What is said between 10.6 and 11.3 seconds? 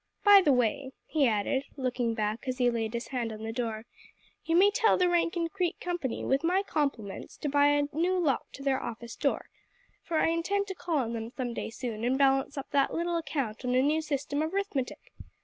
to call on them